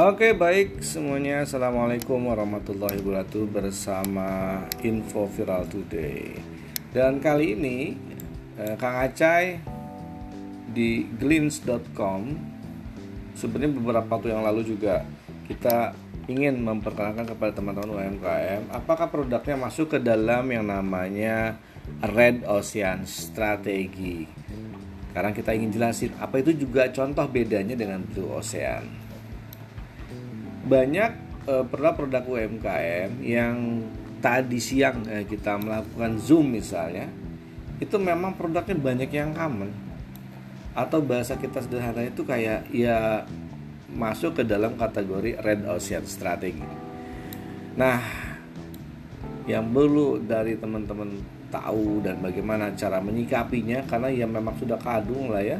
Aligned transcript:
Oke 0.00 0.32
baik 0.32 0.80
semuanya. 0.80 1.44
Assalamualaikum 1.44 2.16
warahmatullahi 2.32 3.04
wabarakatuh 3.04 3.44
Bersama 3.52 4.64
Info 4.80 5.28
Viral 5.28 5.68
Today. 5.68 6.40
Dan 6.88 7.20
kali 7.20 7.52
ini 7.52 8.00
eh, 8.56 8.80
Kang 8.80 8.96
Acai 8.96 9.60
Di 10.72 11.04
glints.com 11.04 12.32
Sebenarnya 13.36 13.76
beberapa 13.76 14.08
waktu 14.16 14.32
yang 14.32 14.40
lalu 14.40 14.72
juga 14.72 15.04
Kita 15.44 15.92
ingin 16.32 16.64
memperkenalkan 16.64 17.28
kepada 17.28 17.60
teman-teman 17.60 18.00
UMKM 18.00 18.72
Apakah 18.72 19.12
produknya 19.12 19.60
masuk 19.60 19.92
ke 19.92 19.98
dalam 20.00 20.48
yang 20.48 20.64
namanya 20.64 21.60
Red 22.00 22.48
Ocean 22.48 23.04
Strategi? 23.04 24.24
Sekarang 25.12 25.36
kita 25.36 25.52
ingin 25.52 25.76
jelasin 25.76 26.16
Apa 26.16 26.40
itu 26.40 26.56
juga 26.56 26.88
contoh 26.88 27.28
bedanya 27.28 27.76
dengan 27.76 28.00
Blue 28.00 28.32
Ocean 28.32 29.09
banyak 30.64 31.10
uh, 31.48 31.64
produk-produk 31.64 32.24
UMKM 32.26 33.10
yang 33.24 33.84
tadi 34.20 34.60
siang 34.60 35.04
uh, 35.08 35.24
kita 35.24 35.56
melakukan 35.56 36.20
zoom 36.20 36.52
misalnya 36.52 37.08
itu 37.80 37.96
memang 37.96 38.36
produknya 38.36 38.76
banyak 38.76 39.10
yang 39.10 39.32
common 39.32 39.72
atau 40.76 41.00
bahasa 41.00 41.34
kita 41.40 41.64
sederhana 41.64 42.04
itu 42.04 42.22
kayak 42.22 42.68
ya 42.70 43.24
masuk 43.90 44.38
ke 44.38 44.42
dalam 44.46 44.78
kategori 44.78 45.40
red 45.42 45.66
ocean 45.66 46.06
strategi. 46.06 46.62
Nah, 47.74 47.98
yang 49.50 49.66
perlu 49.74 50.22
dari 50.22 50.54
teman-teman 50.54 51.18
tahu 51.50 51.98
dan 52.06 52.22
bagaimana 52.22 52.70
cara 52.78 53.02
menyikapinya 53.02 53.82
karena 53.90 54.08
ya 54.14 54.26
memang 54.30 54.54
sudah 54.54 54.78
kadung 54.78 55.34
lah 55.34 55.42
ya 55.42 55.58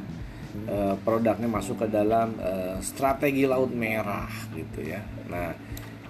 uh, 0.69 0.95
produknya 1.03 1.49
masuk 1.49 1.85
ke 1.85 1.87
dalam 1.91 2.35
uh, 2.39 2.77
strategi 2.83 3.47
laut 3.47 3.71
merah 3.73 4.31
gitu 4.55 4.85
ya. 4.85 5.03
Nah, 5.31 5.55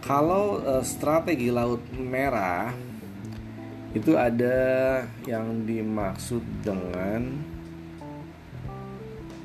kalau 0.01 0.61
uh, 0.61 0.85
strategi 0.85 1.53
laut 1.53 1.85
merah 1.97 2.73
itu 3.91 4.15
ada 4.15 5.03
yang 5.27 5.67
dimaksud 5.67 6.43
dengan 6.63 7.43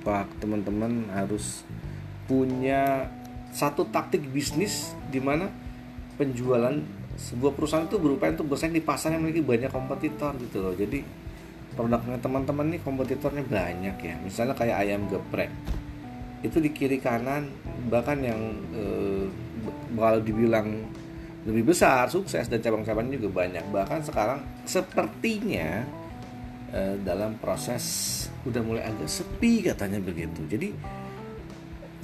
Pak 0.06 0.38
teman-teman 0.38 1.10
harus 1.10 1.66
punya 2.30 3.10
satu 3.50 3.90
taktik 3.90 4.30
bisnis 4.30 4.94
di 5.10 5.18
mana 5.18 5.50
penjualan 6.22 6.78
sebuah 7.16 7.56
perusahaan 7.56 7.88
itu 7.88 7.98
berupaya 7.98 8.36
untuk 8.36 8.54
bersaing 8.54 8.76
di 8.76 8.84
pasar 8.84 9.16
yang 9.16 9.26
memiliki 9.26 9.42
banyak 9.42 9.72
kompetitor 9.72 10.36
gitu 10.38 10.62
loh. 10.62 10.74
Jadi 10.76 11.25
produknya 11.76 12.18
teman-teman 12.24 12.72
nih 12.72 12.82
kompetitornya 12.82 13.44
banyak 13.46 13.96
ya. 14.00 14.16
Misalnya 14.24 14.56
kayak 14.56 14.78
ayam 14.82 15.06
geprek. 15.12 15.52
Itu 16.42 16.64
di 16.64 16.72
kiri 16.72 16.98
kanan 17.04 17.52
bahkan 17.92 18.18
yang 18.24 18.42
eh, 18.74 19.28
kalau 19.94 20.20
dibilang 20.24 20.72
lebih 21.46 21.76
besar 21.76 22.10
sukses 22.10 22.50
dan 22.50 22.64
cabang-cabangnya 22.64 23.22
juga 23.22 23.46
banyak. 23.46 23.64
Bahkan 23.70 24.00
sekarang 24.08 24.40
sepertinya 24.66 25.84
eh, 26.74 26.96
dalam 27.04 27.38
proses 27.38 27.84
udah 28.48 28.62
mulai 28.64 28.84
agak 28.88 29.10
sepi 29.12 29.68
katanya 29.68 30.00
begitu. 30.02 30.42
Jadi 30.48 30.70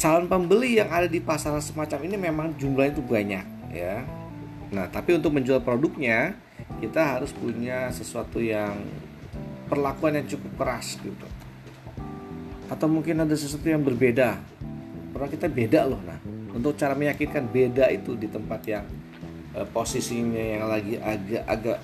calon 0.02 0.26
pembeli 0.26 0.82
yang 0.82 0.90
ada 0.90 1.06
di 1.06 1.22
pasar 1.22 1.54
semacam 1.62 2.00
ini 2.10 2.16
memang 2.18 2.48
jumlahnya 2.58 2.94
itu 2.98 3.04
banyak 3.06 3.46
ya. 3.74 4.02
Nah 4.74 4.90
tapi 4.90 5.14
untuk 5.14 5.34
menjual 5.38 5.62
produknya 5.62 6.34
kita 6.82 7.18
harus 7.18 7.30
punya 7.36 7.94
sesuatu 7.94 8.42
yang 8.42 8.74
perlakuan 9.72 10.20
yang 10.20 10.28
cukup 10.28 10.52
keras 10.60 11.00
gitu. 11.00 11.28
Atau 12.68 12.92
mungkin 12.92 13.24
ada 13.24 13.32
sesuatu 13.32 13.64
yang 13.72 13.80
berbeda. 13.80 14.36
Karena 15.16 15.28
kita 15.32 15.48
beda 15.48 15.88
loh 15.88 16.04
nah. 16.04 16.20
Untuk 16.52 16.76
cara 16.76 16.92
meyakinkan 16.92 17.48
beda 17.48 17.88
itu 17.96 18.20
di 18.20 18.28
tempat 18.28 18.60
yang 18.68 18.84
uh, 19.56 19.64
posisinya 19.72 20.44
yang 20.60 20.68
lagi 20.68 21.00
agak-agak 21.00 21.80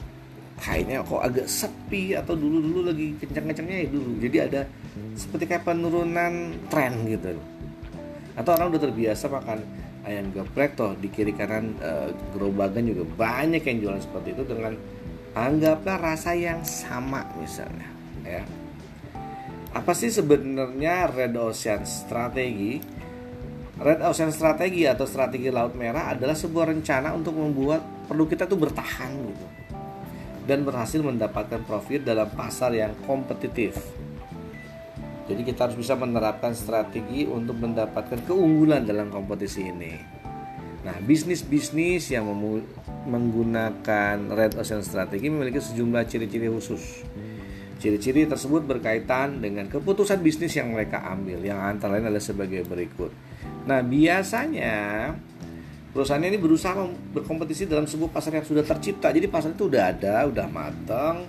kayaknya 0.57 1.05
kok 1.05 1.21
agak 1.21 1.47
sepi 1.47 2.17
atau 2.17 2.33
dulu-dulu 2.33 2.91
lagi 2.91 3.15
kencang-kencangnya 3.23 3.77
ya 3.79 3.87
dulu. 3.87 4.11
Jadi 4.19 4.37
ada 4.43 4.61
seperti 5.15 5.43
kayak 5.47 5.63
penurunan 5.63 6.33
tren 6.67 7.07
gitu. 7.07 7.39
Atau 8.35 8.51
orang 8.59 8.75
udah 8.75 8.81
terbiasa 8.83 9.31
makan 9.31 9.59
ayam 10.07 10.31
geprek 10.31 10.79
toh 10.79 10.95
di 10.95 11.11
kiri 11.11 11.35
kanan 11.35 11.75
uh, 11.83 12.09
gerobakan 12.31 12.87
juga 12.87 13.03
banyak 13.03 13.59
yang 13.59 13.77
jualan 13.83 14.01
seperti 14.01 14.35
itu 14.35 14.43
dengan 14.47 14.73
anggaplah 15.37 16.01
rasa 16.01 16.33
yang 16.33 16.65
sama 16.65 17.21
misalnya 17.37 17.89
ya. 18.25 18.43
Apa 19.77 19.93
sih 19.93 20.09
sebenarnya 20.09 21.13
red 21.13 21.37
ocean 21.37 21.85
strategi 21.85 22.81
red 23.77 24.01
ocean 24.01 24.33
strategi 24.33 24.89
atau 24.89 25.05
strategi 25.05 25.53
laut 25.53 25.77
merah 25.77 26.09
adalah 26.09 26.33
sebuah 26.33 26.73
rencana 26.73 27.13
untuk 27.13 27.37
membuat 27.37 28.09
produk 28.09 28.27
kita 28.33 28.43
tuh 28.49 28.57
bertahan 28.57 29.11
gitu. 29.13 29.47
Dan 30.47 30.63
berhasil 30.63 31.03
mendapatkan 31.03 31.61
profit 31.67 32.07
dalam 32.07 32.31
pasar 32.31 32.71
yang 32.71 32.95
kompetitif. 33.03 33.75
Jadi 35.27 35.43
kita 35.43 35.67
harus 35.67 35.75
bisa 35.75 35.91
menerapkan 35.99 36.55
strategi 36.55 37.27
untuk 37.27 37.59
mendapatkan 37.59 38.23
keunggulan 38.23 38.87
dalam 38.87 39.11
kompetisi 39.11 39.67
ini 39.67 40.16
Nah, 40.87 41.03
bisnis-bisnis 41.03 42.07
yang 42.15 42.23
menggunakan 43.11 44.31
Red 44.31 44.55
Ocean 44.55 44.79
Strategi 44.79 45.27
memiliki 45.27 45.59
sejumlah 45.59 46.07
ciri-ciri 46.07 46.47
khusus. 46.47 47.03
Ciri-ciri 47.83 48.23
tersebut 48.23 48.63
berkaitan 48.63 49.43
dengan 49.43 49.67
keputusan 49.67 50.23
bisnis 50.23 50.55
yang 50.55 50.71
mereka 50.71 51.03
ambil, 51.03 51.43
yang 51.43 51.59
antara 51.59 51.99
lain 51.99 52.07
adalah 52.07 52.23
sebagai 52.23 52.63
berikut. 52.63 53.11
Nah, 53.67 53.83
biasanya 53.83 55.11
perusahaan 55.91 56.23
ini 56.23 56.39
berusaha 56.39 56.79
berkompetisi 57.11 57.67
dalam 57.67 57.83
sebuah 57.83 58.15
pasar 58.15 58.39
yang 58.39 58.47
sudah 58.47 58.63
tercipta. 58.63 59.11
Jadi 59.11 59.27
pasar 59.27 59.59
itu 59.59 59.67
udah 59.67 59.91
ada, 59.91 60.23
udah 60.23 60.47
matang. 60.47 61.27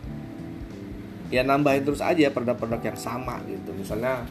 Ya 1.35 1.43
nambahin 1.43 1.83
terus 1.83 1.99
aja 1.99 2.31
produk-produk 2.31 2.95
yang 2.95 2.99
sama 3.01 3.43
gitu. 3.51 3.75
Misalnya 3.75 4.23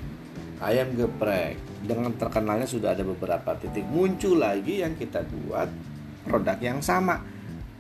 ayam 0.64 0.96
geprek 0.96 1.60
dengan 1.88 2.12
terkenalnya 2.14 2.68
sudah 2.68 2.92
ada 2.92 3.08
beberapa 3.08 3.56
titik. 3.56 3.88
Muncul 3.88 4.44
lagi 4.44 4.84
yang 4.84 5.00
kita 5.00 5.24
buat 5.24 5.72
produk 6.28 6.60
yang 6.60 6.84
sama. 6.84 7.24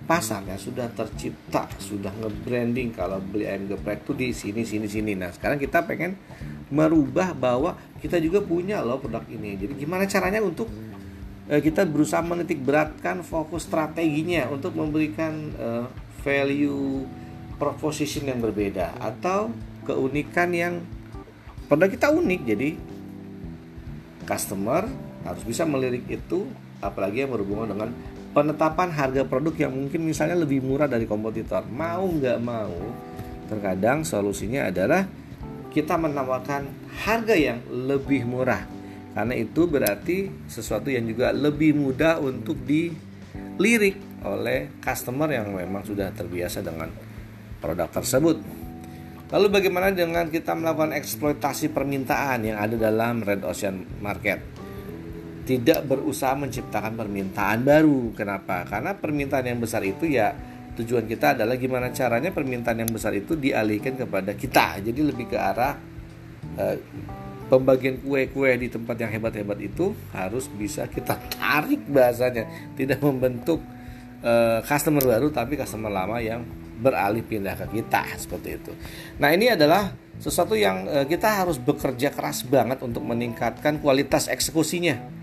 Pasarnya 0.07 0.55
sudah 0.55 0.87
tercipta 0.95 1.67
sudah 1.83 2.15
nge-branding. 2.23 2.95
Kalau 2.95 3.19
beli 3.19 3.43
ayam 3.43 3.67
geprek 3.67 4.07
tuh 4.07 4.15
di 4.15 4.31
sini 4.31 4.63
sini 4.63 4.87
sini. 4.87 5.19
Nah 5.19 5.35
sekarang 5.35 5.59
kita 5.59 5.83
pengen 5.83 6.15
merubah 6.71 7.35
bahwa 7.35 7.75
kita 7.99 8.15
juga 8.23 8.39
punya 8.39 8.79
loh 8.79 9.03
produk 9.03 9.27
ini. 9.27 9.59
Jadi 9.59 9.83
gimana 9.83 10.07
caranya 10.07 10.39
untuk 10.39 10.71
eh, 11.51 11.59
kita 11.59 11.83
berusaha 11.83 12.23
menitik 12.23 12.63
beratkan 12.63 13.19
fokus 13.19 13.67
strateginya 13.67 14.47
untuk 14.47 14.79
memberikan 14.79 15.51
eh, 15.59 15.85
value 16.23 17.03
proposition 17.59 18.31
yang 18.31 18.39
berbeda 18.39 18.95
atau 19.03 19.51
keunikan 19.83 20.55
yang 20.55 20.79
produk 21.67 21.91
kita 21.91 22.07
unik. 22.15 22.41
Jadi 22.47 22.69
customer 24.27 24.83
harus 25.23 25.43
bisa 25.47 25.63
melirik 25.63 26.03
itu 26.11 26.45
apalagi 26.83 27.25
yang 27.25 27.31
berhubungan 27.33 27.73
dengan 27.73 27.89
penetapan 28.35 28.93
harga 28.93 29.25
produk 29.25 29.55
yang 29.55 29.73
mungkin 29.73 30.05
misalnya 30.05 30.37
lebih 30.37 30.61
murah 30.61 30.85
dari 30.85 31.09
kompetitor. 31.09 31.65
Mau 31.71 32.05
nggak 32.05 32.37
mau 32.43 32.75
terkadang 33.47 34.03
solusinya 34.03 34.69
adalah 34.69 35.07
kita 35.71 35.97
menawarkan 35.97 36.67
harga 37.07 37.33
yang 37.33 37.63
lebih 37.71 38.27
murah. 38.27 38.67
Karena 39.17 39.33
itu 39.33 39.65
berarti 39.65 40.29
sesuatu 40.45 40.93
yang 40.93 41.09
juga 41.09 41.33
lebih 41.33 41.73
mudah 41.73 42.21
untuk 42.21 42.61
dilirik 42.61 44.21
oleh 44.21 44.69
customer 44.83 45.25
yang 45.33 45.49
memang 45.49 45.81
sudah 45.81 46.13
terbiasa 46.13 46.61
dengan 46.61 46.93
produk 47.57 47.89
tersebut 47.89 48.37
Lalu 49.27 49.47
bagaimana 49.51 49.91
dengan 49.91 50.31
kita 50.31 50.55
melakukan 50.55 50.95
eksploitasi 50.95 51.75
permintaan 51.75 52.47
yang 52.47 52.57
ada 52.63 52.79
dalam 52.79 53.19
Red 53.19 53.43
Ocean 53.43 53.99
Market? 53.99 54.39
Tidak 55.43 55.83
berusaha 55.83 56.31
menciptakan 56.39 56.95
permintaan 56.95 57.67
baru. 57.67 58.15
Kenapa? 58.15 58.63
Karena 58.63 58.95
permintaan 58.95 59.51
yang 59.51 59.59
besar 59.59 59.83
itu 59.83 60.07
ya 60.07 60.31
tujuan 60.79 61.03
kita 61.03 61.35
adalah 61.35 61.59
gimana 61.59 61.91
caranya 61.91 62.31
permintaan 62.31 62.87
yang 62.87 62.91
besar 62.91 63.11
itu 63.19 63.35
dialihkan 63.35 63.99
kepada 63.99 64.31
kita. 64.31 64.79
Jadi 64.79 64.99
lebih 65.03 65.27
ke 65.27 65.35
arah 65.35 65.75
eh, 66.55 66.79
pembagian 67.51 67.99
kue-kue 67.99 68.55
di 68.55 68.71
tempat 68.71 68.95
yang 68.95 69.11
hebat-hebat 69.11 69.59
itu 69.59 69.91
harus 70.15 70.47
bisa 70.55 70.87
kita 70.87 71.19
tarik 71.35 71.83
bahasanya, 71.91 72.47
tidak 72.79 73.03
membentuk 73.03 73.59
eh, 74.23 74.63
customer 74.63 75.03
baru 75.03 75.27
tapi 75.35 75.59
customer 75.59 75.91
lama 75.91 76.15
yang 76.23 76.47
beralih 76.77 77.25
pindah 77.25 77.57
ke 77.57 77.81
kita 77.81 78.05
seperti 78.15 78.49
itu. 78.61 78.71
Nah, 79.17 79.33
ini 79.33 79.51
adalah 79.51 79.89
sesuatu 80.17 80.53
yang 80.57 80.85
eh, 80.89 81.05
kita 81.05 81.45
harus 81.45 81.57
bekerja 81.57 82.13
keras 82.13 82.45
banget 82.45 82.81
untuk 82.85 83.05
meningkatkan 83.05 83.81
kualitas 83.81 84.29
eksekusinya. 84.29 85.17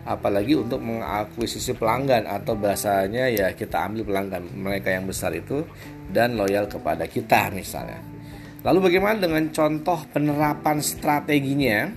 Apalagi 0.00 0.56
untuk 0.56 0.80
mengakuisisi 0.80 1.76
pelanggan 1.76 2.24
atau 2.24 2.56
bahasanya 2.56 3.28
ya 3.28 3.52
kita 3.52 3.84
ambil 3.84 4.08
pelanggan 4.08 4.42
mereka 4.56 4.88
yang 4.96 5.04
besar 5.04 5.36
itu 5.36 5.62
dan 6.08 6.40
loyal 6.40 6.66
kepada 6.66 7.04
kita 7.04 7.52
misalnya. 7.52 8.00
Lalu 8.64 8.92
bagaimana 8.92 9.16
dengan 9.20 9.44
contoh 9.52 10.04
penerapan 10.08 10.80
strateginya? 10.80 11.92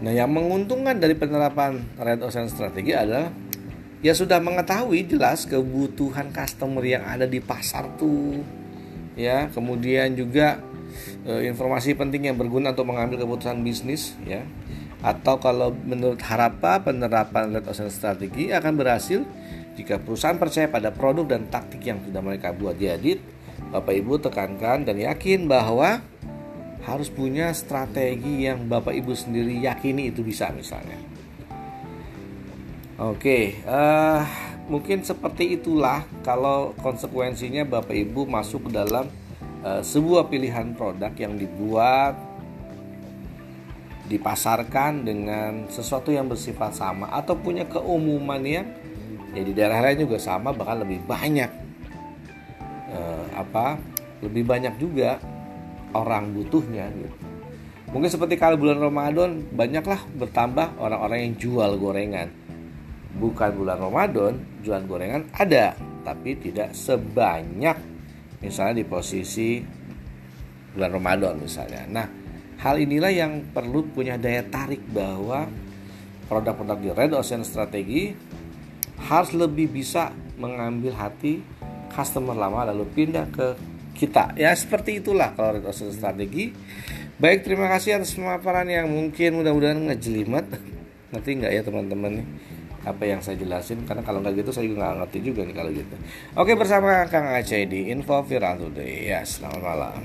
Nah, 0.00 0.12
yang 0.16 0.32
menguntungkan 0.32 0.96
dari 0.96 1.12
penerapan 1.12 2.00
Red 2.00 2.24
Ocean 2.24 2.48
strategi 2.48 2.96
adalah 2.96 3.28
ya 4.00 4.16
sudah 4.16 4.40
mengetahui 4.40 5.04
jelas 5.08 5.44
kebutuhan 5.44 6.32
customer 6.32 6.84
yang 6.84 7.04
ada 7.04 7.28
di 7.28 7.40
pasar 7.40 7.88
tuh. 8.00 8.40
Ya, 9.18 9.52
kemudian 9.52 10.16
juga 10.16 10.64
e, 11.28 11.44
informasi 11.48 11.92
penting 11.92 12.32
yang 12.32 12.36
berguna 12.40 12.72
untuk 12.72 12.88
mengambil 12.88 13.20
keputusan 13.20 13.60
bisnis 13.60 14.16
ya. 14.24 14.44
Atau 15.00 15.40
kalau 15.40 15.72
menurut 15.72 16.20
Harapa 16.20 16.80
penerapan 16.84 17.56
Red 17.56 17.68
Ocean 17.68 17.88
strategi 17.88 18.52
akan 18.52 18.72
berhasil 18.76 19.24
jika 19.76 19.96
perusahaan 19.96 20.36
percaya 20.36 20.68
pada 20.68 20.92
produk 20.92 21.24
dan 21.24 21.48
taktik 21.48 21.80
yang 21.84 22.00
sudah 22.04 22.20
mereka 22.20 22.52
buat. 22.52 22.76
Jadi 22.76 23.16
Bapak 23.72 23.92
Ibu 23.96 24.20
tekankan 24.20 24.84
dan 24.84 24.96
yakin 24.96 25.48
bahwa 25.48 26.00
harus 26.84 27.12
punya 27.12 27.52
strategi 27.52 28.48
yang 28.48 28.68
Bapak 28.68 28.92
Ibu 28.96 29.12
sendiri 29.12 29.60
yakini 29.60 30.08
itu 30.08 30.24
bisa 30.24 30.48
misalnya. 30.52 30.96
Oke, 33.00 33.56
uh, 33.64 34.20
mungkin 34.68 35.00
seperti 35.00 35.56
itulah 35.56 36.04
kalau 36.20 36.76
konsekuensinya 36.84 37.64
Bapak 37.64 37.96
Ibu 37.96 38.28
masuk 38.28 38.68
ke 38.68 38.76
dalam 38.76 39.08
uh, 39.64 39.80
sebuah 39.80 40.28
pilihan 40.28 40.76
produk 40.76 41.08
yang 41.16 41.40
dibuat 41.40 42.12
dipasarkan 44.04 45.08
dengan 45.08 45.64
sesuatu 45.72 46.12
yang 46.12 46.28
bersifat 46.28 46.76
sama 46.76 47.08
atau 47.08 47.32
punya 47.40 47.64
keumuman 47.64 48.44
yang 48.44 48.68
ya 49.32 49.48
di 49.48 49.56
daerah 49.56 49.80
lain 49.80 50.04
juga 50.04 50.20
sama 50.20 50.52
bahkan 50.52 50.84
lebih 50.84 51.00
banyak 51.08 51.48
uh, 52.92 53.24
apa 53.32 53.80
lebih 54.20 54.44
banyak 54.44 54.76
juga 54.76 55.16
orang 55.96 56.36
butuhnya 56.36 56.92
gitu. 56.92 57.16
Mungkin 57.96 58.12
seperti 58.12 58.36
kalau 58.36 58.60
bulan 58.60 58.76
Ramadan 58.76 59.40
banyaklah 59.56 60.04
bertambah 60.20 60.76
orang-orang 60.76 61.32
yang 61.32 61.34
jual 61.40 61.80
gorengan. 61.80 62.39
Bukan 63.10 63.58
bulan 63.58 63.82
Ramadan 63.82 64.38
jual 64.62 64.86
gorengan 64.86 65.26
ada, 65.34 65.74
tapi 66.06 66.38
tidak 66.38 66.76
sebanyak 66.76 67.74
misalnya 68.38 68.80
di 68.80 68.86
posisi 68.86 69.58
bulan 70.72 70.94
Ramadan 70.94 71.34
misalnya. 71.42 71.82
Nah, 71.90 72.06
hal 72.62 72.78
inilah 72.78 73.10
yang 73.10 73.50
perlu 73.50 73.90
punya 73.90 74.14
daya 74.14 74.46
tarik 74.46 74.86
bahwa 74.94 75.50
produk-produk 76.30 76.78
di 76.78 76.90
Red 76.94 77.12
Ocean 77.18 77.42
Strategi 77.42 78.14
harus 79.10 79.34
lebih 79.34 79.66
bisa 79.72 80.14
mengambil 80.38 80.94
hati 80.94 81.42
customer 81.90 82.38
lama 82.38 82.70
lalu 82.70 82.86
pindah 82.94 83.26
ke 83.28 83.58
kita. 83.96 84.32
Ya 84.38 84.54
seperti 84.56 85.04
itulah 85.04 85.36
kalau 85.36 85.60
retorsi 85.60 85.90
strategi. 85.92 86.54
Baik, 87.20 87.44
terima 87.44 87.68
kasih 87.68 88.00
atas 88.00 88.16
pemaparan 88.16 88.64
yang 88.64 88.88
mungkin 88.88 89.44
mudah-mudahan 89.44 89.76
ngejelimet. 89.92 90.46
Nanti 91.12 91.28
nggak 91.36 91.52
ya 91.52 91.60
teman-teman 91.60 92.24
apa 92.80 93.04
yang 93.04 93.20
saya 93.20 93.36
jelasin 93.36 93.84
karena 93.84 94.00
kalau 94.00 94.24
nggak 94.24 94.40
gitu 94.40 94.50
saya 94.56 94.64
juga 94.64 94.88
nggak 94.88 94.96
ngerti 95.04 95.18
juga 95.20 95.40
nih 95.44 95.56
kalau 95.56 95.70
gitu. 95.72 95.94
Oke 96.36 96.52
bersama 96.56 97.04
Kang 97.12 97.28
Aceh 97.28 97.68
di 97.68 97.92
Info 97.92 98.24
Viral 98.24 98.56
Today. 98.56 99.12
Ya, 99.12 99.20
selamat 99.20 99.60
malam. 99.60 100.00